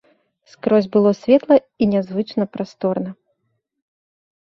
Скрозь 0.51 0.89
было 0.95 1.11
светла 1.19 1.55
і 1.59 1.83
нязвычна 1.93 2.43
прасторна. 2.57 3.17